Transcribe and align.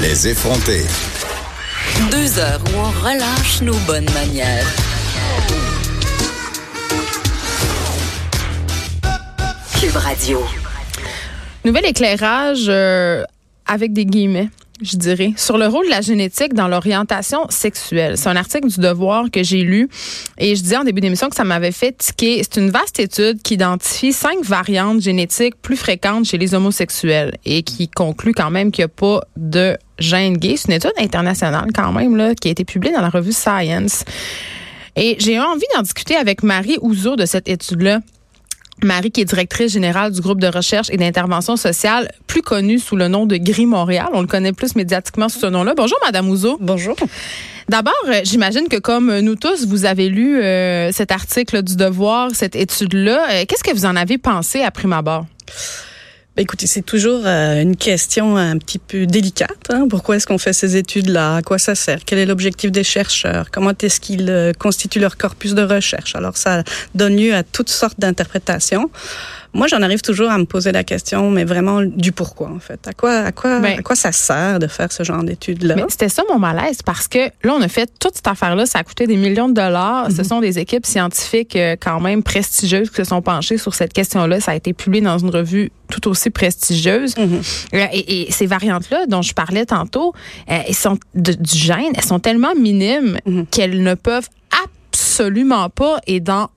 Les 0.00 0.28
effronter. 0.28 0.86
Deux 2.10 2.38
heures 2.38 2.62
où 2.64 2.78
on 2.78 2.90
relâche 3.04 3.60
nos 3.60 3.76
bonnes 3.86 4.08
manières. 4.14 4.66
Cube 9.78 9.96
Radio. 9.96 10.42
Nouvel 11.66 11.84
éclairage 11.84 12.66
euh, 12.68 13.24
avec 13.66 13.92
des 13.92 14.06
guillemets 14.06 14.48
je 14.82 14.96
dirais, 14.96 15.32
sur 15.36 15.58
le 15.58 15.66
rôle 15.66 15.86
de 15.86 15.90
la 15.90 16.00
génétique 16.00 16.54
dans 16.54 16.68
l'orientation 16.68 17.46
sexuelle. 17.50 18.16
C'est 18.16 18.28
un 18.28 18.36
article 18.36 18.68
du 18.68 18.80
Devoir 18.80 19.30
que 19.30 19.42
j'ai 19.42 19.62
lu 19.62 19.88
et 20.38 20.56
je 20.56 20.62
disais 20.62 20.76
en 20.76 20.84
début 20.84 21.00
d'émission 21.00 21.28
que 21.28 21.36
ça 21.36 21.44
m'avait 21.44 21.72
fait 21.72 21.92
tiquer. 21.92 22.42
C'est 22.42 22.60
une 22.60 22.70
vaste 22.70 22.98
étude 22.98 23.42
qui 23.42 23.54
identifie 23.54 24.12
cinq 24.12 24.42
variantes 24.42 25.00
génétiques 25.00 25.56
plus 25.60 25.76
fréquentes 25.76 26.24
chez 26.24 26.38
les 26.38 26.54
homosexuels 26.54 27.36
et 27.44 27.62
qui 27.62 27.88
conclut 27.88 28.32
quand 28.32 28.50
même 28.50 28.70
qu'il 28.70 28.82
n'y 28.82 28.86
a 28.86 28.88
pas 28.88 29.20
de 29.36 29.76
gène 30.00 30.36
gay. 30.36 30.56
C'est 30.56 30.68
une 30.68 30.74
étude 30.74 30.92
internationale 30.98 31.68
quand 31.74 31.92
même 31.92 32.16
là, 32.16 32.34
qui 32.34 32.48
a 32.48 32.50
été 32.50 32.64
publiée 32.64 32.92
dans 32.92 33.00
la 33.00 33.10
revue 33.10 33.32
Science. 33.32 34.04
Et 34.96 35.16
j'ai 35.18 35.38
envie 35.38 35.66
d'en 35.74 35.82
discuter 35.82 36.16
avec 36.16 36.42
Marie 36.42 36.78
Ouzo 36.80 37.16
de 37.16 37.26
cette 37.26 37.48
étude-là. 37.48 38.00
Marie, 38.82 39.10
qui 39.10 39.20
est 39.20 39.24
directrice 39.26 39.72
générale 39.72 40.10
du 40.10 40.20
groupe 40.20 40.40
de 40.40 40.46
recherche 40.46 40.88
et 40.90 40.96
d'intervention 40.96 41.56
sociale, 41.56 42.10
plus 42.26 42.42
connu 42.42 42.78
sous 42.78 42.96
le 42.96 43.08
nom 43.08 43.26
de 43.26 43.36
Gris 43.36 43.66
Montréal. 43.66 44.08
On 44.14 44.22
le 44.22 44.26
connaît 44.26 44.52
plus 44.52 44.74
médiatiquement 44.74 45.28
sous 45.28 45.40
ce 45.40 45.46
nom-là. 45.46 45.74
Bonjour, 45.76 45.98
Madame 46.02 46.28
Ouzo. 46.30 46.56
Bonjour. 46.60 46.96
D'abord, 47.68 47.94
euh, 48.08 48.20
j'imagine 48.24 48.68
que 48.68 48.78
comme 48.78 49.20
nous 49.20 49.36
tous, 49.36 49.66
vous 49.66 49.84
avez 49.84 50.08
lu 50.08 50.40
euh, 50.40 50.90
cet 50.92 51.12
article 51.12 51.62
du 51.62 51.76
Devoir, 51.76 52.30
cette 52.34 52.56
étude-là. 52.56 53.26
Euh, 53.30 53.44
qu'est-ce 53.46 53.62
que 53.62 53.72
vous 53.72 53.84
en 53.84 53.96
avez 53.96 54.18
pensé 54.18 54.62
à 54.62 54.70
prime 54.70 54.92
abord? 54.92 55.26
Ben, 56.36 56.42
écoutez, 56.42 56.68
c'est 56.68 56.82
toujours 56.82 57.22
euh, 57.26 57.60
une 57.60 57.76
question 57.76 58.36
un 58.36 58.56
petit 58.56 58.78
peu 58.78 59.04
délicate. 59.04 59.66
Hein. 59.68 59.86
Pourquoi 59.90 60.14
est-ce 60.14 60.28
qu'on 60.28 60.38
fait 60.38 60.52
ces 60.52 60.76
études-là? 60.76 61.36
À 61.36 61.42
quoi 61.42 61.58
ça 61.58 61.74
sert? 61.74 62.04
Quel 62.06 62.20
est 62.20 62.26
l'objectif 62.26 62.70
des 62.70 62.84
chercheurs? 62.84 63.50
Comment 63.50 63.72
est-ce 63.82 63.98
qu'ils 63.98 64.30
euh, 64.30 64.52
constituent 64.52 65.00
leur 65.00 65.16
corpus 65.16 65.54
de 65.54 65.62
recherche? 65.62 66.14
Alors, 66.14 66.36
ça 66.36 66.62
donne 66.94 67.16
lieu 67.16 67.34
à 67.34 67.42
toutes 67.42 67.68
sortes 67.68 67.98
d'interprétations. 67.98 68.90
Moi, 69.52 69.66
j'en 69.66 69.82
arrive 69.82 70.00
toujours 70.00 70.30
à 70.30 70.38
me 70.38 70.44
poser 70.44 70.72
la 70.72 70.84
question, 70.84 71.30
mais 71.30 71.44
vraiment 71.44 71.82
du 71.82 72.12
pourquoi, 72.12 72.50
en 72.50 72.60
fait. 72.60 72.86
À 72.86 72.92
quoi, 72.92 73.18
à 73.18 73.32
quoi, 73.32 73.58
ben, 73.58 73.78
à 73.78 73.82
quoi 73.82 73.96
ça 73.96 74.12
sert 74.12 74.58
de 74.58 74.66
faire 74.66 74.92
ce 74.92 75.02
genre 75.02 75.24
d'études-là? 75.24 75.76
C'était 75.88 76.08
ça 76.08 76.22
mon 76.30 76.38
malaise, 76.38 76.82
parce 76.82 77.08
que 77.08 77.18
là, 77.42 77.54
on 77.56 77.62
a 77.62 77.68
fait 77.68 77.90
toute 77.98 78.14
cette 78.14 78.28
affaire-là, 78.28 78.66
ça 78.66 78.78
a 78.78 78.84
coûté 78.84 79.06
des 79.06 79.16
millions 79.16 79.48
de 79.48 79.54
dollars. 79.54 80.10
Ce 80.10 80.18
mhm. 80.18 80.24
sont 80.24 80.40
des 80.40 80.58
équipes 80.58 80.86
scientifiques 80.86 81.56
euh, 81.56 81.76
quand 81.80 82.00
même 82.00 82.22
prestigieuses 82.22 82.90
qui 82.90 82.96
se 82.96 83.04
sont 83.04 83.22
penchées 83.22 83.58
sur 83.58 83.74
cette 83.74 83.92
question-là. 83.92 84.40
Ça 84.40 84.52
a 84.52 84.54
été 84.54 84.72
publié 84.72 85.02
dans 85.02 85.18
une 85.18 85.30
revue 85.30 85.72
tout 85.90 86.08
aussi 86.08 86.30
prestigieuse. 86.30 87.16
Mhm. 87.16 87.40
Euh, 87.74 87.86
et, 87.92 88.28
ces 88.30 88.46
variantes-là 88.46 89.06
dont 89.06 89.22
je 89.22 89.34
parlais 89.34 89.66
tantôt, 89.66 90.14
euh, 90.50 90.58
elles 90.66 90.74
sont 90.74 90.98
du 91.14 91.34
gène, 91.44 91.92
elles 91.94 92.04
sont 92.04 92.20
tellement 92.20 92.54
minimes 92.54 93.18
mhm. 93.26 93.46
qu'elles 93.46 93.82
ne 93.82 93.94
peuvent 93.94 94.28
absolument 94.64 95.68
pas 95.68 95.98
et 96.06 96.20
dans 96.20 96.48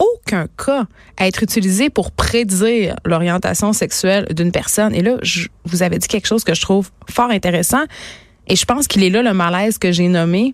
aucun 0.00 0.48
cas 0.56 0.86
être 1.18 1.42
utilisées 1.42 1.90
pour 1.90 2.10
prédire 2.10 2.96
l'orientation 3.04 3.72
sexuelle 3.72 4.26
d'une 4.34 4.50
personne. 4.50 4.94
Et 4.94 5.02
là, 5.02 5.16
je, 5.22 5.46
vous 5.64 5.82
avez 5.82 5.98
dit 5.98 6.08
quelque 6.08 6.26
chose 6.26 6.42
que 6.42 6.54
je 6.54 6.60
trouve 6.60 6.90
fort 7.08 7.30
intéressant 7.30 7.84
et 8.48 8.56
je 8.56 8.64
pense 8.64 8.88
qu'il 8.88 9.04
est 9.04 9.10
là 9.10 9.22
le 9.22 9.34
malaise 9.34 9.78
que 9.78 9.92
j'ai 9.92 10.08
nommé. 10.08 10.52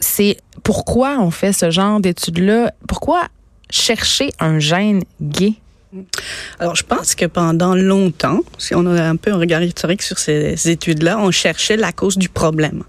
C'est 0.00 0.36
pourquoi 0.64 1.18
on 1.20 1.30
fait 1.30 1.52
ce 1.52 1.70
genre 1.70 2.00
d'études-là? 2.00 2.72
Pourquoi 2.88 3.28
chercher 3.70 4.30
un 4.40 4.58
gène 4.58 5.02
gay? 5.20 5.54
Alors, 6.58 6.76
je 6.76 6.82
pense 6.82 7.14
que 7.14 7.26
pendant 7.26 7.74
longtemps, 7.74 8.40
si 8.58 8.74
on 8.74 8.84
a 8.86 9.02
un 9.02 9.16
peu 9.16 9.32
un 9.32 9.38
regard 9.38 9.62
historique 9.62 10.02
sur 10.02 10.18
ces 10.18 10.68
études-là, 10.68 11.18
on 11.18 11.30
cherchait 11.30 11.76
la 11.76 11.92
cause 11.92 12.18
du 12.18 12.28
problème. 12.28 12.84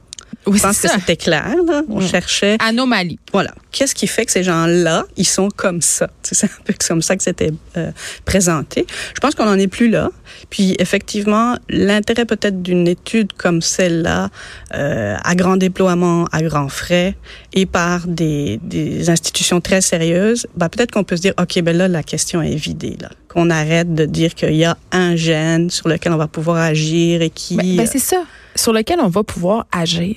Oui, 0.49 0.57
je 0.57 0.63
pense 0.63 0.81
que 0.81 0.87
c'était 0.89 1.15
clair. 1.15 1.55
Là. 1.67 1.83
On 1.89 2.01
cherchait... 2.01 2.57
Anomalie. 2.59 3.19
Voilà. 3.31 3.53
Qu'est-ce 3.71 3.93
qui 3.93 4.07
fait 4.07 4.25
que 4.25 4.31
ces 4.31 4.43
gens-là, 4.43 5.05
ils 5.15 5.27
sont 5.27 5.49
comme 5.55 5.81
ça? 5.81 6.09
C'est 6.23 6.45
un 6.45 6.63
peu 6.65 6.73
comme 6.87 7.03
ça 7.03 7.15
que 7.15 7.23
c'était 7.23 7.51
euh, 7.77 7.91
présenté. 8.25 8.87
Je 9.13 9.19
pense 9.19 9.35
qu'on 9.35 9.45
n'en 9.45 9.59
est 9.59 9.67
plus 9.67 9.89
là. 9.89 10.09
Puis, 10.49 10.75
effectivement, 10.79 11.55
l'intérêt 11.69 12.25
peut-être 12.25 12.63
d'une 12.63 12.87
étude 12.87 13.33
comme 13.33 13.61
celle-là, 13.61 14.29
euh, 14.73 15.15
à 15.23 15.35
grand 15.35 15.57
déploiement, 15.57 16.25
à 16.31 16.41
grands 16.41 16.69
frais, 16.69 17.15
et 17.53 17.67
par 17.67 18.07
des, 18.07 18.59
des 18.63 19.11
institutions 19.11 19.61
très 19.61 19.81
sérieuses, 19.81 20.47
bah, 20.55 20.69
peut-être 20.69 20.91
qu'on 20.91 21.03
peut 21.03 21.17
se 21.17 21.21
dire, 21.21 21.33
OK, 21.39 21.61
ben 21.61 21.77
là, 21.77 21.87
la 21.87 22.01
question 22.01 22.41
est 22.41 22.55
vidée. 22.55 22.97
Là. 22.99 23.09
Qu'on 23.27 23.51
arrête 23.51 23.93
de 23.93 24.05
dire 24.05 24.33
qu'il 24.33 24.55
y 24.55 24.65
a 24.65 24.77
un 24.91 25.15
gène 25.15 25.69
sur 25.69 25.87
lequel 25.87 26.11
on 26.11 26.17
va 26.17 26.27
pouvoir 26.27 26.57
agir 26.57 27.21
et 27.21 27.29
qui... 27.29 27.55
Ben, 27.55 27.77
ben 27.77 27.87
c'est 27.87 27.99
ça 27.99 28.23
sur 28.55 28.73
lequel 28.73 28.99
on 28.99 29.07
va 29.07 29.23
pouvoir 29.23 29.65
agir. 29.71 30.15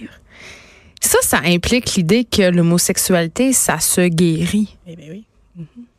Ça, 1.03 1.19
ça 1.23 1.41
implique 1.45 1.95
l'idée 1.97 2.25
que 2.25 2.51
l'homosexualité, 2.51 3.53
ça 3.53 3.81
se 3.81 4.09
guérit. 4.09 4.77
Eh 4.87 4.97
bien 4.97 5.09
oui. 5.11 5.27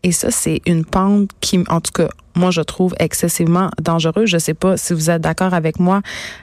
Et 0.02 0.12
ça, 0.12 0.32
c'est 0.32 0.62
une 0.66 0.84
pente 0.84 1.30
qui, 1.40 1.60
en 1.70 1.80
tout 1.80 1.92
cas, 1.94 2.10
moi, 2.36 2.50
je 2.50 2.62
trouve 2.62 2.96
excessivement 3.00 3.70
dangereuse. 3.80 4.28
Je 4.28 4.38
ne 4.38 4.40
sais 4.40 4.54
pas 4.56 4.76
si 4.76 4.94
vous 4.94 5.10
êtes 5.10 5.22
d'accord 5.22 5.54
avec 5.54 5.80
moi, 5.80 6.02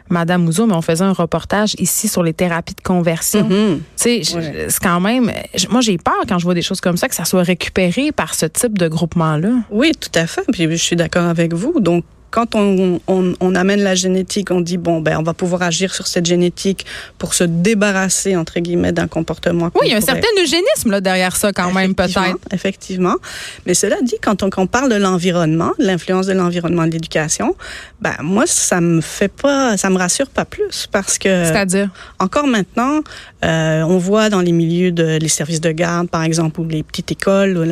Madame 0.09 0.45
Mouzeau, 0.45 0.67
mais 0.67 0.75
on 0.75 0.83
faisait 0.83 1.05
un 1.05 1.13
reportage 1.13 1.75
ici 1.79 2.07
sur 2.07 2.23
les 2.23 2.33
thérapies 2.33 2.75
de 2.75 2.81
conversion. 2.81 3.49
Mm-hmm. 3.49 3.79
Tu 3.97 4.25
sais, 4.25 4.69
c'est 4.69 4.81
quand 4.81 5.01
même. 5.01 5.33
Moi, 5.69 5.81
j'ai 5.81 5.99
peur 5.99 6.23
quand 6.29 6.39
je 6.39 6.45
vois 6.45 6.55
des 6.55 6.63
choses 6.63 6.81
comme 6.81 6.97
ça 6.97 7.09
que 7.09 7.15
ça 7.15 7.25
soit 7.25 7.43
récupéré 7.43 8.13
par 8.13 8.35
ce 8.35 8.47
type 8.47 8.79
de 8.79 8.87
groupement-là. 8.87 9.51
Oui, 9.71 9.93
tout 9.99 10.13
à 10.15 10.27
fait. 10.27 10.45
Puis 10.53 10.71
je 10.71 10.77
suis 10.77 10.97
d'accord 10.97 11.27
avec 11.27 11.53
vous. 11.53 11.81
Donc, 11.81 12.05
quand 12.31 12.55
on, 12.55 13.01
on, 13.07 13.35
on, 13.41 13.55
amène 13.55 13.83
la 13.83 13.95
génétique, 13.95 14.51
on 14.51 14.61
dit 14.61 14.77
bon 14.77 15.01
ben 15.01 15.19
on 15.19 15.23
va 15.23 15.35
pouvoir 15.35 15.63
agir 15.63 15.95
sur 15.95 16.07
cette 16.07 16.27
génétique 16.27 16.87
pour 17.19 17.35
se 17.35 17.45
débarrasser 17.45 18.37
entre 18.37 18.61
guillemets 18.61 18.93
d'un 18.93 19.09
comportement. 19.09 19.71
Oui, 19.75 19.87
il 19.87 19.91
y 19.91 19.95
a 19.95 19.99
un 19.99 20.01
certain 20.01 20.29
eugénisme 20.41 20.91
là 20.91 21.01
derrière 21.01 21.37
ça 21.37 21.53
quand 21.53 21.73
même 21.73 21.95
peut-être. 21.95 22.39
Effectivement, 22.53 23.17
mais 23.67 23.75
cela 23.75 23.97
dit, 24.03 24.17
quand 24.23 24.43
on, 24.43 24.67
parle 24.67 24.91
de 24.91 24.97
l'environnement, 24.97 25.73
l'influence 25.79 26.27
de 26.27 26.33
l'environnement 26.33 26.87
de 26.87 26.93
l'éducation, 26.93 27.57
ben 28.01 28.15
moi 28.23 28.47
ça 28.47 28.81
me 28.81 29.01
fait 29.01 29.29
pas, 29.29 29.77
ça 29.77 29.91
me 29.91 29.99
rassure 29.99 30.29
pas 30.29 30.45
plus 30.45 30.87
parce 30.91 31.19
que. 31.19 31.45
C'est-à-dire? 31.45 31.91
Encore 32.19 32.47
maintenant, 32.47 33.01
euh, 33.45 33.83
on 33.83 33.99
voit 33.99 34.31
dans 34.31 34.41
les 34.41 34.53
milieux 34.53 34.93
de 34.93 35.19
les 35.21 35.29
services 35.29 35.61
de 35.61 35.73
garde 35.73 36.09
par 36.09 36.23
exemple 36.23 36.61
ou 36.61 36.65
les 36.65 36.83
petites 36.83 37.11
écoles 37.13 37.57
ou 37.57 37.65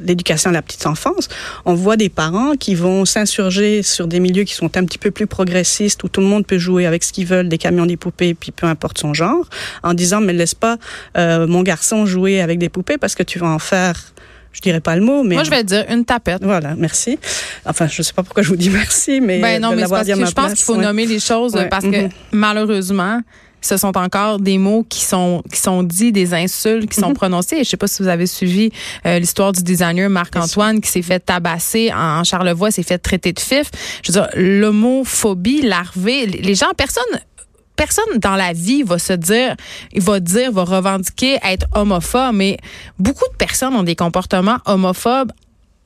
l'éducation 0.00 0.50
à 0.50 0.52
la 0.52 0.62
petite 0.62 0.86
enfance, 0.86 1.28
on 1.64 1.74
voit 1.74 1.96
des 1.96 2.08
parents 2.08 2.54
qui 2.54 2.74
vont 2.74 3.04
s'insurger 3.04 3.82
sur 3.96 4.06
des 4.06 4.20
milieux 4.20 4.44
qui 4.44 4.54
sont 4.54 4.76
un 4.76 4.84
petit 4.84 4.98
peu 4.98 5.10
plus 5.10 5.26
progressistes, 5.26 6.04
où 6.04 6.08
tout 6.08 6.20
le 6.20 6.26
monde 6.26 6.46
peut 6.46 6.58
jouer 6.58 6.84
avec 6.86 7.02
ce 7.02 7.12
qu'ils 7.12 7.26
veulent, 7.26 7.48
des 7.48 7.58
camions, 7.58 7.86
des 7.86 7.96
poupées, 7.96 8.34
puis 8.34 8.52
peu 8.52 8.66
importe 8.66 8.98
son 8.98 9.14
genre, 9.14 9.48
en 9.82 9.94
disant, 9.94 10.20
mais 10.20 10.34
laisse 10.34 10.54
pas 10.54 10.76
euh, 11.16 11.46
mon 11.46 11.62
garçon 11.62 12.04
jouer 12.04 12.42
avec 12.42 12.58
des 12.58 12.68
poupées 12.68 12.98
parce 12.98 13.14
que 13.14 13.22
tu 13.22 13.38
vas 13.38 13.48
en 13.48 13.58
faire 13.58 14.12
je 14.52 14.62
dirais 14.62 14.80
pas 14.80 14.96
le 14.96 15.02
mot, 15.02 15.22
mais 15.22 15.34
moi 15.34 15.44
je 15.44 15.50
vais 15.50 15.64
dire 15.64 15.84
une 15.90 16.06
tapette. 16.06 16.42
Voilà, 16.42 16.74
merci. 16.76 17.18
Enfin, 17.66 17.88
je 17.88 18.00
sais 18.00 18.14
pas 18.14 18.22
pourquoi 18.22 18.42
je 18.42 18.48
vous 18.48 18.56
dis 18.56 18.70
merci, 18.70 19.20
mais 19.20 19.38
ben 19.38 19.60
non, 19.60 19.76
mais 19.76 19.86
parce 19.86 20.08
que 20.08 20.14
je 20.14 20.32
pense 20.32 20.54
qu'il 20.54 20.64
faut 20.64 20.78
nommer 20.78 21.04
les 21.04 21.20
choses 21.20 21.52
parce 21.68 21.84
que 21.84 22.06
mm-hmm. 22.06 22.10
malheureusement, 22.32 23.20
ce 23.60 23.76
sont 23.76 23.96
encore 23.96 24.38
des 24.38 24.58
mots 24.58 24.84
qui 24.88 25.04
sont 25.04 25.42
qui 25.52 25.60
sont 25.60 25.82
dits, 25.82 26.12
des 26.12 26.34
insultes 26.34 26.88
qui 26.88 27.00
sont 27.00 27.08
mhm. 27.08 27.14
prononcées. 27.14 27.56
Et 27.56 27.64
je 27.64 27.70
sais 27.70 27.76
pas 27.76 27.88
si 27.88 28.02
vous 28.02 28.08
avez 28.08 28.26
suivi 28.26 28.70
euh, 29.04 29.18
l'histoire 29.18 29.52
du 29.52 29.62
designer 29.62 30.08
Marc-Antoine 30.08 30.80
qui 30.80 30.90
s'est 30.90 31.02
fait 31.02 31.20
tabasser 31.20 31.92
en, 31.92 32.24
Charlevoix, 32.24 32.70
s'est 32.70 32.82
fait 32.82 32.98
traiter 32.98 33.32
de 33.32 33.40
fif. 33.40 33.70
Je 34.02 34.12
veux 34.12 34.20
dire, 34.20 34.28
l'homophobie 34.34 35.62
larvée, 35.62 36.26
les 36.26 36.54
gens, 36.54 36.70
personne 36.76 37.20
personne 37.76 38.18
dans 38.18 38.36
la 38.36 38.54
vie 38.54 38.82
va 38.82 38.98
se 38.98 39.12
dire, 39.12 39.54
il 39.92 40.00
va 40.00 40.18
dire, 40.18 40.50
va 40.50 40.64
revendiquer 40.64 41.38
être 41.44 41.66
homophobe, 41.74 42.34
mais 42.34 42.56
beaucoup 42.98 43.28
de 43.30 43.36
personnes 43.36 43.74
ont 43.74 43.82
des 43.82 43.94
comportements 43.94 44.56
homophobes 44.64 45.30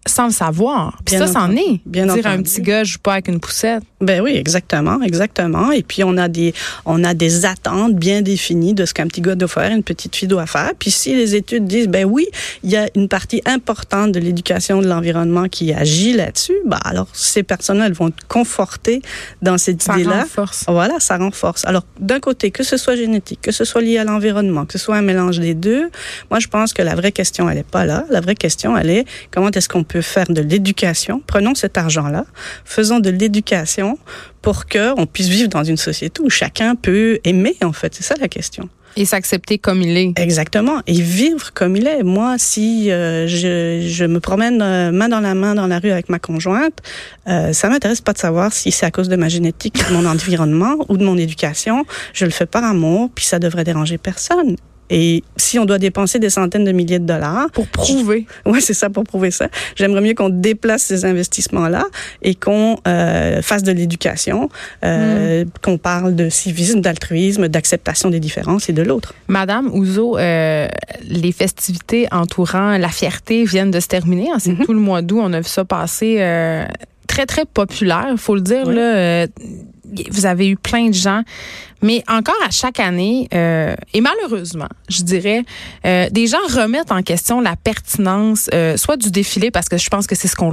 sans 0.06 0.26
le 0.26 0.32
savoir. 0.32 0.98
Puis 1.04 1.16
ça, 1.16 1.26
c'en 1.26 1.52
est. 1.52 1.80
Bien 1.84 2.06
Dire 2.06 2.26
à 2.26 2.30
un 2.30 2.42
petit 2.42 2.62
gars, 2.62 2.84
je 2.84 2.92
joue 2.92 2.98
pas 2.98 3.14
avec 3.14 3.28
une 3.28 3.38
poussette. 3.38 3.82
Ben 4.00 4.22
oui, 4.22 4.34
exactement, 4.34 5.02
exactement. 5.02 5.72
Et 5.72 5.82
puis 5.82 6.02
on 6.04 6.16
a 6.16 6.28
des, 6.28 6.54
on 6.86 7.04
a 7.04 7.12
des 7.12 7.44
attentes 7.44 7.97
bien 7.97 8.22
définies 8.22 8.72
de 8.72 8.86
ce 8.86 8.94
qu'un 8.94 9.06
petit 9.06 9.20
gars 9.20 9.34
doit 9.34 9.47
faire, 9.47 9.70
une 9.70 9.82
petite 9.82 10.16
fille 10.16 10.28
doit 10.28 10.47
faire. 10.47 10.72
Puis 10.78 10.91
si 10.91 11.14
les 11.14 11.34
études 11.34 11.66
disent, 11.66 11.88
ben 11.88 12.06
oui, 12.06 12.26
il 12.62 12.70
y 12.70 12.78
a 12.78 12.88
une 12.97 13.08
partie 13.08 13.42
importante 13.44 14.12
de 14.12 14.20
l'éducation 14.20 14.80
de 14.80 14.88
l'environnement 14.88 15.48
qui 15.48 15.74
agit 15.74 16.14
là-dessus, 16.14 16.56
ben 16.64 16.78
alors 16.82 17.08
ces 17.12 17.42
personnes-là, 17.42 17.86
elles 17.86 17.92
vont 17.92 18.08
être 18.08 18.26
confortées 18.26 19.03
dans 19.42 19.58
cette 19.58 19.84
idée-là. 19.84 20.10
Ça 20.10 20.22
renforce. 20.22 20.64
Voilà, 20.66 20.98
ça 20.98 21.18
renforce. 21.18 21.66
Alors 21.66 21.84
d'un 21.98 22.20
côté, 22.20 22.50
que 22.50 22.62
ce 22.62 22.78
soit 22.78 22.96
génétique, 22.96 23.42
que 23.42 23.53
ce 23.53 23.64
soit 23.64 23.82
lié 23.82 23.98
à 23.98 24.04
l'environnement, 24.04 24.64
que 24.64 24.72
ce 24.72 24.78
soit 24.78 24.96
un 24.96 25.03
mélange 25.03 25.41
des 25.41 25.53
deux, 25.53 25.91
moi 26.30 26.41
je 26.41 26.48
pense 26.48 26.72
que 26.72 26.80
la 26.80 26.94
vraie 26.94 27.12
question, 27.12 27.50
elle 27.50 27.58
est 27.58 27.70
pas 27.70 27.84
là. 27.84 28.06
La 28.08 28.22
vraie 28.22 28.34
question, 28.34 28.78
elle 28.78 28.88
est 28.88 29.04
comment 29.30 29.50
est-ce 29.50 29.68
qu'on 29.68 29.84
peut 29.91 30.03
faire 30.03 30.28
de 30.28 30.41
l'éducation. 30.41 31.21
Prenons 31.27 31.54
cet 31.57 31.77
argent-là, 31.77 32.25
faisons 32.65 33.01
de 33.01 33.10
l'éducation 33.10 33.98
pour 34.41 34.66
qu'on 34.66 35.07
puisse 35.07 35.28
vivre 35.28 35.48
dans 35.48 35.65
une 35.65 35.77
société 35.77 36.22
où 36.22 36.31
chacun 36.31 36.77
peut 36.77 37.19
aimer, 37.25 37.57
en 37.63 37.72
fait. 37.72 37.92
C'est 37.95 38.04
ça 38.04 38.15
la 38.21 38.28
question. 38.28 38.69
Et 38.97 39.04
s'accepter 39.04 39.59
comme 39.59 39.83
il 39.83 39.97
est. 39.97 40.19
Exactement. 40.19 40.81
Et 40.87 41.01
vivre 41.01 41.53
comme 41.53 41.77
il 41.77 41.87
est. 41.87 42.03
Moi, 42.03 42.37
si 42.39 42.91
euh, 42.91 43.27
je, 43.27 43.87
je, 43.87 44.04
me 44.04 44.21
promène 44.21 44.60
euh, 44.63 44.91
main 44.92 45.09
dans 45.09 45.21
la 45.21 45.34
main 45.34 45.54
dans 45.54 45.66
la 45.66 45.78
rue 45.78 45.91
avec 45.91 46.09
ma 46.09 46.19
conjointe, 46.19 46.81
euh, 47.28 47.53
ça 47.53 47.69
m'intéresse 47.69 48.01
pas 48.01 48.13
de 48.13 48.19
savoir 48.19 48.53
si 48.53 48.72
c'est 48.72 48.87
à 48.87 48.91
cause 48.91 49.09
de 49.09 49.16
ma 49.16 49.28
génétique, 49.28 49.89
de 49.89 49.95
mon 49.95 50.07
environnement 50.10 50.75
ou 50.89 50.97
de 50.97 51.04
mon 51.04 51.16
éducation. 51.16 51.84
Je 52.15 52.25
le 52.25 52.31
fais 52.31 52.47
par 52.47 52.65
amour, 52.65 53.10
puis 53.15 53.25
ça 53.25 53.39
devrait 53.39 53.65
déranger 53.65 53.98
personne. 53.98 54.57
Et 54.91 55.22
si 55.37 55.59
on 55.59 55.65
doit 55.65 55.78
dépenser 55.78 56.19
des 56.19 56.31
centaines 56.31 56.65
de 56.65 56.72
milliers 56.72 56.98
de 56.98 57.07
dollars 57.07 57.51
pour 57.53 57.66
prouver, 57.69 58.27
ouais, 58.47 58.60
c'est 58.60 58.75
ça 58.75 58.91
pour 58.91 59.04
prouver 59.04 59.31
ça. 59.31 59.48
J'aimerais 59.77 60.01
mieux 60.01 60.15
qu'on 60.15 60.28
déplace 60.28 60.83
ces 60.83 61.04
investissements-là 61.04 61.84
et 62.22 62.34
qu'on 62.34 62.78
euh, 62.87 63.41
fasse 63.42 63.63
de 63.63 63.72
l'éducation, 63.72 64.48
euh, 64.84 65.45
mm. 65.45 65.51
qu'on 65.63 65.78
parle 65.78 66.15
de 66.16 66.28
civisme, 66.28 66.81
d'altruisme, 66.81 67.48
d'acceptation 67.48 68.10
des 68.10 68.21
différences 68.21 68.69
et 68.69 68.72
de 68.72 68.83
l'autre. 68.83 69.15
Madame 69.28 69.69
Ouzo, 69.72 70.19
euh, 70.19 70.69
les 71.09 71.33
festivités 71.33 72.09
entourant 72.10 72.77
la 72.77 72.89
fierté 72.89 73.45
viennent 73.45 73.71
de 73.71 73.81
se 73.81 73.89
terminer. 73.89 74.28
C'est 74.39 74.53
mm-hmm. 74.53 74.65
tout 74.65 74.72
le 74.72 74.81
mois 74.81 75.03
d'août. 75.03 75.21
On 75.22 75.33
a 75.33 75.41
vu 75.41 75.48
ça 75.48 75.65
passer 75.65 76.16
euh, 76.21 76.65
très 77.10 77.27
très 77.27 77.45
populaire, 77.45 78.07
faut 78.16 78.36
le 78.36 78.41
dire 78.41 78.66
là. 78.66 78.95
Euh, 78.97 79.27
vous 80.12 80.24
avez 80.24 80.48
eu 80.48 80.57
plein 80.57 80.89
de 80.89 80.95
gens, 80.95 81.22
mais 81.83 82.04
encore 82.07 82.41
à 82.47 82.51
chaque 82.51 82.78
année, 82.78 83.28
euh, 83.34 83.74
et 83.92 84.01
malheureusement, 84.01 84.68
je 84.89 85.03
dirais, 85.03 85.42
euh, 85.84 86.09
des 86.10 86.28
gens 86.28 86.39
remettent 86.48 86.92
en 86.92 87.03
question 87.03 87.41
la 87.41 87.57
pertinence, 87.57 88.48
soit 88.77 88.97
du 88.97 89.10
défilé, 89.10 89.51
parce 89.51 89.68
que 89.68 89.78
je 89.78 89.89
pense 89.89 90.07
que 90.07 90.15
c'est 90.15 90.28
ce 90.28 90.36
qu'on 90.36 90.53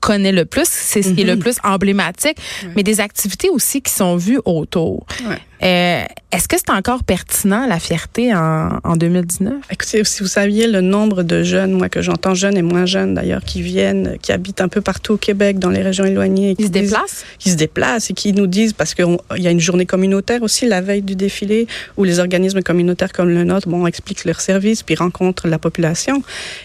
connaît 0.00 0.32
le 0.32 0.44
plus, 0.44 0.66
c'est 0.66 1.02
ce 1.02 1.10
qui 1.10 1.20
est 1.20 1.24
le 1.24 1.36
mhm. 1.36 1.42
plus 1.42 1.58
emblématique, 1.62 2.38
mais 2.74 2.82
des 2.82 2.98
activités 2.98 3.50
aussi 3.50 3.80
qui 3.80 3.92
sont 3.92 4.16
vues 4.16 4.40
autour. 4.44 5.06
Euh, 5.62 6.04
est-ce 6.32 6.48
que 6.48 6.56
c'est 6.56 6.70
encore 6.70 7.04
pertinent, 7.04 7.66
la 7.66 7.78
fierté, 7.78 8.34
en, 8.34 8.78
en 8.82 8.96
2019? 8.96 9.52
Écoutez, 9.70 10.02
si 10.04 10.22
vous 10.22 10.28
saviez 10.28 10.66
le 10.66 10.80
nombre 10.80 11.22
de 11.22 11.42
jeunes, 11.42 11.72
moi 11.72 11.88
que 11.88 12.00
j'entends 12.00 12.34
jeunes 12.34 12.56
et 12.56 12.62
moins 12.62 12.86
jeunes 12.86 13.14
d'ailleurs, 13.14 13.44
qui 13.44 13.60
viennent, 13.60 14.16
qui 14.22 14.32
habitent 14.32 14.62
un 14.62 14.68
peu 14.68 14.80
partout 14.80 15.12
au 15.12 15.16
Québec, 15.18 15.58
dans 15.58 15.68
les 15.68 15.82
régions 15.82 16.06
éloignées. 16.06 16.56
Qui, 16.56 16.64
se 16.64 16.70
déplacent? 16.70 17.24
Qui 17.38 17.50
se 17.50 17.56
déplacent 17.56 18.10
et 18.10 18.14
qui 18.14 18.32
nous 18.32 18.46
disent, 18.46 18.72
parce 18.72 18.94
qu'il 18.94 19.16
y 19.36 19.46
a 19.46 19.50
une 19.50 19.60
journée 19.60 19.86
communautaire 19.86 20.42
aussi 20.42 20.66
la 20.66 20.80
veille 20.80 21.02
du 21.02 21.16
défilé, 21.16 21.66
où 21.96 22.04
les 22.04 22.18
organismes 22.18 22.62
communautaires 22.62 23.12
comme 23.12 23.28
le 23.28 23.44
nôtre, 23.44 23.68
bon, 23.68 23.86
expliquent 23.86 24.24
leurs 24.24 24.40
services, 24.40 24.82
puis 24.82 24.94
rencontrent 24.94 25.48
la 25.48 25.58
population. 25.58 26.22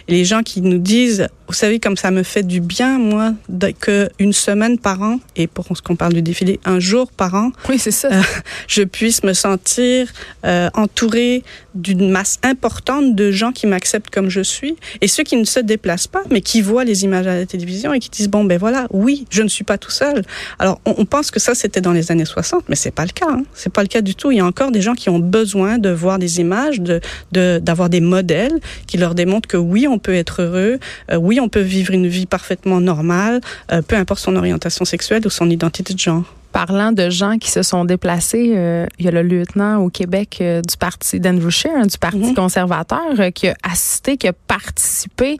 Et 0.07 0.13
les 0.13 0.25
gens 0.25 0.44
qui 0.44 0.61
nous 0.61 0.79
disent, 0.79 1.27
vous 1.47 1.53
savez, 1.53 1.79
comme 1.79 1.97
ça 1.97 2.09
me 2.09 2.23
fait 2.23 2.44
du 2.44 2.61
bien, 2.61 2.97
moi, 2.97 3.33
qu'une 3.81 4.33
semaine 4.33 4.79
par 4.79 5.01
an, 5.01 5.19
et 5.35 5.47
pour 5.47 5.65
ce 5.75 5.81
qu'on 5.81 5.95
parle 5.95 6.13
du 6.13 6.21
défilé, 6.21 6.59
un 6.65 6.79
jour 6.79 7.11
par 7.11 7.35
an. 7.35 7.51
Oui, 7.69 7.77
c'est 7.77 7.91
ça. 7.91 8.07
Euh, 8.07 8.21
je 8.67 8.83
puisse 8.88 9.24
me 9.24 9.34
sentir 9.34 10.07
euh, 10.45 10.69
entourée 10.74 11.44
d'une 11.75 12.10
masse 12.10 12.39
importante 12.44 13.16
de 13.16 13.31
gens 13.31 13.51
qui 13.51 13.68
m'acceptent 13.68 14.10
comme 14.10 14.30
je 14.30 14.42
suis 14.42 14.75
et 15.01 15.07
ceux 15.07 15.24
qui 15.24 15.36
ne 15.36 15.45
se 15.45 15.60
déplacent 15.60 16.07
pas 16.07 16.24
mais 16.31 16.42
qui 16.42 16.62
voient 16.62 16.84
les 16.84 17.04
images 17.04 17.28
à 17.28 17.36
la 17.36 17.45
télévision 17.45 17.94
et 17.94 18.00
qui 18.00 18.10
disent 18.10 18.30
bon 18.30 18.44
ben 18.44 18.57
voilà 18.57 18.88
oui 18.92 19.25
je 19.30 19.42
ne 19.44 19.48
suis 19.48 19.63
pas 19.63 19.78
tout 19.78 19.92
seul. 19.92 20.24
Alors 20.60 20.81
on, 20.86 21.06
pense 21.06 21.31
que 21.31 21.39
ça 21.39 21.56
c'était 21.56 21.81
dans 21.81 21.94
les 21.94 22.12
années 22.12 22.25
60 22.25 22.66
mais 22.69 22.75
c'est 22.75 22.92
pas 22.92 23.06
le 23.06 23.12
cas 23.12 23.28
hein. 23.30 23.44
c'est 23.54 23.72
pas 23.72 23.81
le 23.81 23.88
cas 23.88 24.01
du 24.01 24.16
tout. 24.16 24.31
Il 24.31 24.38
y 24.38 24.42
a 24.42 24.45
encore 24.45 24.72
des 24.72 24.81
gens 24.81 24.95
qui 24.95 25.10
ont 25.10 25.19
besoin 25.19 25.78
de 25.78 25.90
voir 25.90 26.19
des 26.19 26.40
images 26.40 26.81
de 26.81 27.00
d'avoir 27.31 27.90
des 27.90 28.01
modèles 28.01 28.60
qui 28.88 28.98
leur 28.98 29.16
démontrent 29.16 29.48
que 29.48 29.57
oui 29.57 29.88
on 29.88 30.00
peut 30.00 30.16
être 30.16 30.42
heureux 30.42 30.80
euh, 31.12 31.18
oui 31.18 31.40
on 31.40 31.50
peut 31.50 31.62
vivre 31.62 31.94
une 31.94 32.07
vie 32.07 32.25
parfaitement 32.25 32.81
normale 32.81 33.42
euh, 33.72 33.81
peu 33.81 33.95
importe 33.95 34.22
son 34.22 34.36
orientation 34.36 34.86
sexuelle 34.86 35.25
ou 35.25 35.30
son 35.30 35.50
identité 35.50 35.94
de 35.94 36.00
genre 36.00 36.24
parlant 36.65 36.92
de 36.92 37.12
gens 37.12 37.38
qui 37.38 37.51
se 37.51 37.62
sont 37.62 37.86
déplacés, 37.86 38.54
euh, 38.56 38.88
il 38.98 39.06
y 39.06 39.07
a 39.07 39.12
le 39.12 39.21
lieutenant 39.21 39.77
au 39.77 39.92
Québec 39.92 40.39
euh, 40.42 40.63
du 40.63 40.75
parti 40.75 41.19
d'Andrew 41.19 41.51
Scheer, 41.51 41.71
hein, 41.75 41.86
du 41.86 42.00
Parti 42.00 42.18
mhm. 42.18 42.33
conservateur, 42.33 43.19
euh, 43.19 43.30
qui 43.30 43.50
a 43.50 43.56
assisté, 43.62 44.18
qui 44.18 44.27
a 44.27 44.33
participé 44.33 45.38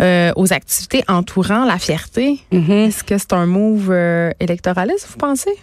aux 0.00 0.52
activités 0.52 1.04
entourant 1.06 1.64
la 1.64 1.78
fierté. 1.78 2.40
Mhm. 2.50 2.70
Est-ce 2.72 3.04
que 3.04 3.16
c'est 3.16 3.32
un 3.32 3.46
move 3.46 3.92
électoraliste, 4.40 5.06
vous 5.08 5.18
pensez? 5.18 5.54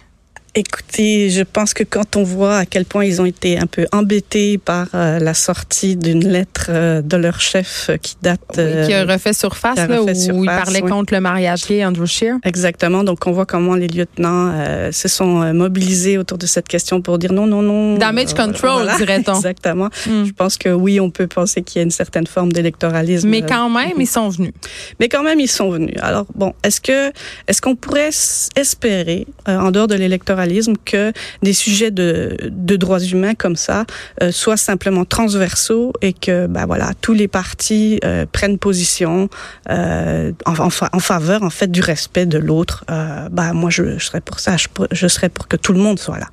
Écoutez, 0.56 1.30
je 1.30 1.42
pense 1.42 1.74
que 1.74 1.82
quand 1.82 2.14
on 2.14 2.22
voit 2.22 2.58
à 2.58 2.64
quel 2.64 2.84
point 2.84 3.04
ils 3.04 3.20
ont 3.20 3.24
été 3.24 3.58
un 3.58 3.66
peu 3.66 3.88
embêtés 3.90 4.56
par 4.56 4.86
euh, 4.94 5.18
la 5.18 5.34
sortie 5.34 5.96
d'une 5.96 6.28
lettre 6.28 6.66
euh, 6.68 7.02
de 7.02 7.16
leur 7.16 7.40
chef 7.40 7.90
qui 8.00 8.14
date... 8.22 8.40
Oui, 8.56 8.86
qui 8.86 8.94
a 8.94 9.04
refait 9.04 9.32
surface, 9.32 9.76
là, 9.76 10.00
où 10.00 10.44
il 10.44 10.46
parlait 10.46 10.82
contre 10.82 11.12
le 11.12 11.20
mariage 11.20 11.66
gay, 11.66 11.84
Andrew 11.84 12.06
Scheer. 12.06 12.36
Exactement. 12.44 13.02
Donc, 13.02 13.26
on 13.26 13.32
voit 13.32 13.46
comment 13.46 13.74
les 13.74 13.88
lieutenants 13.88 14.52
euh, 14.54 14.92
se 14.92 15.08
sont 15.08 15.52
mobilisés 15.52 16.18
autour 16.18 16.38
de 16.38 16.46
cette 16.46 16.68
question 16.68 17.02
pour 17.02 17.18
dire 17.18 17.32
non, 17.32 17.48
non, 17.48 17.62
non. 17.62 17.98
Damage 17.98 18.34
control, 18.34 18.88
dirait-on. 18.98 19.34
Exactement. 19.34 19.88
Hmm. 20.06 20.24
Je 20.24 20.32
pense 20.32 20.56
que 20.56 20.68
oui, 20.68 21.00
on 21.00 21.10
peut 21.10 21.26
penser 21.26 21.62
qu'il 21.62 21.80
y 21.80 21.82
a 21.82 21.82
une 21.82 21.90
certaine 21.90 22.28
forme 22.28 22.52
d'électoralisme. 22.52 23.28
Mais 23.28 23.42
quand 23.42 23.70
même, 23.70 23.94
ils 23.98 24.06
sont 24.06 24.28
venus. 24.28 24.52
Mais 25.00 25.08
quand 25.08 25.24
même, 25.24 25.40
ils 25.40 25.50
sont 25.50 25.70
venus. 25.70 25.96
Alors, 26.00 26.26
bon, 26.36 26.54
est-ce 26.62 26.80
que 26.80 27.10
est-ce 27.48 27.60
qu'on 27.60 27.74
pourrait 27.74 28.10
espérer, 28.54 29.26
en 29.48 29.72
dehors 29.72 29.88
de 29.88 29.96
l'électoralisme, 29.96 30.43
que 30.84 31.12
des 31.42 31.52
sujets 31.52 31.90
de, 31.90 32.36
droits 32.76 33.00
humains 33.00 33.34
comme 33.34 33.56
ça 33.56 33.84
euh, 34.22 34.32
soient 34.32 34.56
simplement 34.56 35.04
transversaux 35.04 35.92
et 36.02 36.12
que 36.12 36.46
ben 36.46 36.66
voilà 36.66 36.92
tous 37.00 37.14
les 37.14 37.28
partis 37.28 38.00
euh, 38.04 38.26
prennent 38.30 38.58
position 38.58 39.28
euh, 39.70 40.32
en, 40.44 41.00
faveur 41.00 41.42
en 41.42 41.50
fait 41.50 41.70
du 41.70 41.80
respect 41.80 42.26
de 42.26 42.38
l'autre. 42.38 42.84
Ben 42.88 43.52
moi 43.52 43.70
je, 43.70 43.98
je 43.98 44.04
serais 44.04 44.20
pour 44.20 44.40
ça, 44.40 44.56
je, 44.56 44.68
je 44.90 45.08
serais 45.08 45.28
pour 45.28 45.48
que 45.48 45.56
tout 45.56 45.72
le 45.72 45.78
monde 45.78 45.98
soit 45.98 46.18
là. 46.18 46.28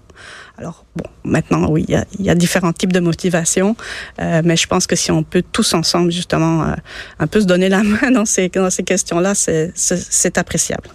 Alors 0.58 0.86
bon, 0.96 1.06
maintenant 1.24 1.70
oui, 1.70 1.86
il 1.88 1.94
y 1.94 1.96
a, 1.96 2.06
il 2.20 2.26
y 2.26 2.30
a 2.30 2.36
différents 2.36 2.74
types 2.74 2.94
de 2.94 3.00
motivations, 3.00 3.76
euh, 4.20 4.42
mais 4.44 4.56
je 4.56 4.68
pense 4.68 4.88
que 4.88 4.96
si 4.96 5.12
on 5.12 5.24
peut 5.24 5.44
tous 5.52 5.74
ensemble 5.74 6.12
justement 6.12 6.64
euh, 6.64 6.74
un 7.20 7.28
peu 7.28 7.42
se 7.42 7.46
donner 7.46 7.70
la 7.70 7.84
main 7.84 8.12
dans 8.12 8.26
ces 8.26 8.50
dans 8.50 8.70
ces 8.70 8.84
questions-là, 8.84 9.34
c'est 9.36 10.38
appréciable. 10.38 10.90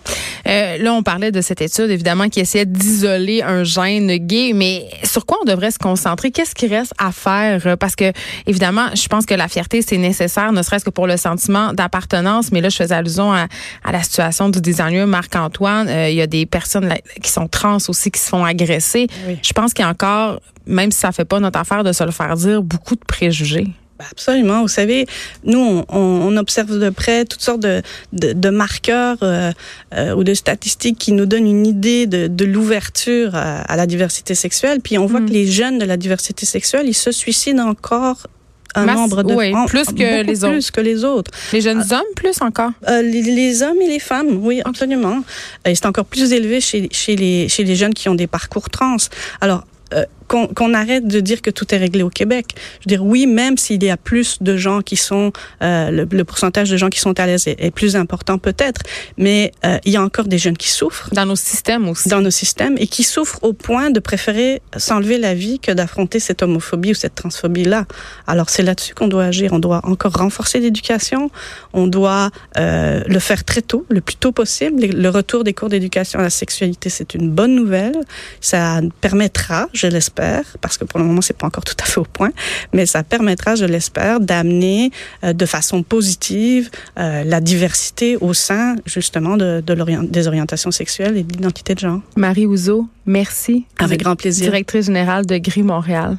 Euh, 0.47 0.79
là, 0.79 0.93
on 0.93 1.03
parlait 1.03 1.33
de 1.33 1.41
cette 1.41 1.63
étude 1.63 1.91
évidemment 1.91 2.29
qui 2.29 2.41
essayait 2.41 2.67
d'isoler 2.67 3.43
un 3.43 3.65
gène 3.65 4.17
gay, 4.17 4.53
mais 4.55 4.89
sur 5.05 5.27
quoi 5.27 5.39
on 5.43 5.45
devrait 5.45 5.71
se 5.71 5.79
concentrer? 5.79 6.31
Qu'est-ce 6.31 6.55
qui 6.55 6.67
reste 6.67 6.93
à 6.99 7.13
faire? 7.13 7.77
Parce 7.79 7.97
que 7.97 8.13
évidemment, 8.47 8.89
je 8.95 9.07
pense 9.09 9.27
que 9.27 9.35
la 9.35 9.49
fierté 9.49 9.83
c'est 9.83 9.97
nécessaire, 9.97 10.53
ne 10.53 10.63
serait-ce 10.63 10.85
que 10.85 10.91
pour 10.91 11.07
le 11.07 11.17
sentiment 11.17 11.73
d'appartenance. 11.73 12.53
Mais 12.53 12.61
là, 12.61 12.69
je 12.69 12.77
faisais 12.77 12.95
allusion 12.95 13.33
à, 13.33 13.47
à 13.85 13.93
la 13.93 14.03
situation 14.03 14.49
du 14.49 14.61
designer 14.61 15.07
Marc 15.07 15.35
Antoine. 15.37 15.89
Euh, 15.89 16.11
il 16.11 16.17
y 16.17 16.23
a 16.23 16.27
des 16.27 16.47
personnes 16.47 16.93
qui 17.23 17.31
sont 17.31 17.49
trans 17.49 17.79
aussi 17.89 18.11
qui 18.11 18.21
se 18.21 18.29
font 18.29 18.45
agresser. 18.45 19.07
Oui. 19.27 19.39
Je 19.43 19.53
pense 19.53 19.73
qu'il 19.73 19.86
encore, 19.87 20.41
même 20.67 20.91
si 20.91 20.99
ça 20.99 21.13
fait 21.13 21.25
pas 21.25 21.41
notre 21.41 21.59
affaire 21.59 21.85
de 21.85 21.93
se 21.93 22.05
le 22.05 22.11
faire 22.11 22.35
dire, 22.37 22.63
beaucoup 22.63 22.95
de 22.95 23.05
préjugés. 23.07 23.69
Ben, 23.99 24.05
absolument. 24.11 24.61
Vous 24.61 24.69
savez, 24.69 25.07
nous, 25.45 25.59
on, 25.59 25.85
on, 25.89 26.37
observe 26.37 26.79
de 26.79 26.91
près 26.91 27.25
toutes 27.25 27.41
sortes 27.41 27.61
de, 27.61 27.81
de, 28.13 28.35
de 28.35 28.49
marqueurs 28.51 29.17
euh, 29.23 29.53
euh, 29.95 30.15
ou 30.15 30.23
de 30.23 30.35
statistiques 30.35 30.99
qui 30.99 31.13
nous 31.13 31.25
donnent 31.25 31.47
une 31.47 31.67
idée 31.67 32.07
de, 32.07 32.27
de 32.27 32.45
l'ouverture 32.45 33.35
à, 33.35 33.75
la 33.75 33.87
diversité 33.87 34.35
sexuelle. 34.35 34.81
Puis 34.83 34.99
on 34.99 35.07
voit 35.07 35.21
mm. 35.21 35.27
que 35.27 35.33
les 35.33 35.47
jeunes 35.47 35.79
de 35.79 35.87
la 35.87 35.97
diversité 35.97 36.45
sexuelle, 36.45 36.87
ils 36.87 36.95
se 36.95 37.11
suicident 37.11 37.67
encore 37.67 38.27
un 38.75 38.85
nombre 38.85 39.23
de 39.23 39.35
oui, 39.35 39.53
plus 39.69 39.87
que 39.87 40.23
les 40.23 40.45
autres. 40.45 40.53
Plus 40.53 40.71
que 40.71 40.81
les 40.83 41.05
autres. 41.05 41.31
Les 41.55 41.63
jeunes 41.63 41.81
euh, 41.81 41.95
hommes, 41.95 42.15
plus 42.15 42.43
encore? 42.43 42.73
Euh, 42.89 43.01
les, 43.01 43.23
les, 43.23 43.63
hommes 43.63 43.81
et 43.81 43.89
les 43.89 43.99
femmes, 43.99 44.39
oui, 44.45 44.61
absolument. 44.67 45.23
Et 45.65 45.75
c'est 45.75 45.87
encore 45.87 46.05
plus 46.05 46.33
élevé 46.33 46.61
chez, 46.61 46.89
chez, 46.93 47.17
les, 47.17 47.49
chez 47.49 47.65
les 47.65 47.75
jeunes 47.75 47.95
qui 47.95 48.11
ont 48.11 48.15
des 48.15 48.27
parcours 48.27 48.69
trans. 48.69 48.97
Alors, 49.41 49.67
euh, 49.93 50.05
qu'on 50.27 50.75
arrête 50.75 51.07
de 51.07 51.21
dire 51.21 51.43
que 51.43 51.51
tout 51.51 51.75
est 51.75 51.79
réglé 51.79 52.03
au 52.03 52.11
Québec. 52.11 52.47
Je 52.81 52.85
veux 52.85 52.97
dire, 52.97 53.05
oui, 53.05 53.27
même 53.27 53.57
s'il 53.59 53.83
y 53.83 53.91
a 53.91 53.97
plus 53.97 54.39
de 54.41 54.57
gens 54.57 54.81
qui 54.81 54.97
sont, 54.97 55.33
euh, 55.63 55.91
le, 55.91 56.25
pourcentage 56.25 56.71
de 56.71 56.77
gens 56.77 56.89
qui 56.89 57.01
sont 57.01 57.19
à 57.19 57.27
l'aise 57.27 57.45
est, 57.47 57.71
plus 57.71 57.97
important 57.97 58.39
peut-être, 58.39 58.81
mais 59.19 59.53
euh, 59.65 59.79
il 59.85 59.93
y 59.93 59.97
a 59.97 60.03
encore 60.03 60.27
des 60.27 60.39
jeunes 60.39 60.57
qui 60.57 60.71
souffrent. 60.71 61.11
Dans 61.13 61.27
nos 61.27 61.37
systèmes 61.37 61.89
aussi. 61.89 62.09
Dans 62.09 62.21
nos 62.21 62.31
systèmes 62.31 62.77
et 62.79 62.87
qui 62.87 63.03
souffrent 63.03 63.39
au 63.43 63.53
point 63.53 63.91
de 63.91 64.01
préférer 64.01 64.63
s'enlever 64.77 65.19
la 65.19 65.35
vie 65.35 65.59
que 65.59 65.73
d'affronter 65.73 66.21
cette 66.21 66.43
homophobie 66.43 66.93
ou 66.93 66.95
cette 66.95 67.15
transphobie-là. 67.15 67.87
Alors 68.27 68.51
c'est 68.51 68.63
là-dessus 68.63 68.95
qu'on 68.95 69.09
doit 69.09 69.25
agir. 69.25 69.53
On 69.53 69.59
doit 69.59 69.81
encore 69.85 70.15
renforcer 70.15 70.61
l'éducation. 70.61 71.31
On 71.73 71.87
doit 71.87 72.31
euh, 72.59 73.03
le 73.07 73.19
faire 73.19 73.45
très 73.45 73.63
tôt, 73.63 73.85
le 73.89 74.01
plus 74.01 74.17
tôt 74.17 74.33
possible. 74.33 74.87
Le 74.87 75.09
retour 75.09 75.45
des 75.45 75.53
cours 75.53 75.69
d'éducation 75.69 76.19
à 76.19 76.23
la 76.23 76.31
sexualité, 76.31 76.89
c'est 76.89 77.15
une 77.15 77.31
bonne 77.31 77.55
nouvelle. 77.55 78.01
Ça 78.41 78.81
permettra, 79.01 79.69
je 79.73 79.87
l'espère, 79.87 80.16
parce 80.61 80.79
que 80.79 80.85
pour 80.85 80.99
le 80.99 81.05
moment, 81.05 81.21
c'est 81.21 81.37
pas 81.37 81.47
encore 81.47 81.65
tout 81.65 81.77
à 81.83 81.85
fait 81.85 82.01
au 82.01 82.05
point, 82.05 82.31
mais 82.73 82.87
ça 82.87 83.03
permettra, 83.03 83.55
je 83.55 83.65
l'espère, 83.65 84.21
d'amener 84.21 84.91
euh, 85.25 85.33
de 85.33 85.47
façon 85.47 85.83
positive 85.83 86.71
euh, 86.99 87.25
la 87.25 87.41
diversité 87.41 88.17
au 88.17 88.35
sein, 88.35 88.77
justement, 88.87 89.37
de, 89.37 89.63
de 89.65 89.77
des 90.07 90.27
orientations 90.27 90.71
sexuelles 90.71 91.17
et 91.17 91.23
de 91.23 91.33
l'identité 91.33 91.75
de 91.75 91.81
genre. 91.81 92.01
Marie 92.17 92.47
Ouzo, 92.47 92.89
merci. 93.05 93.67
Avec 93.79 94.01
grand 94.01 94.17
plaisir. 94.17 94.51
Directrice 94.51 94.87
générale 94.87 95.27
de 95.27 95.37
Gris 95.39 95.63
Montréal. 95.63 96.19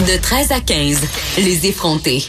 De 0.00 0.20
13 0.20 0.52
à 0.52 0.60
15, 0.60 1.00
les 1.38 1.66
effrontés. 1.66 2.24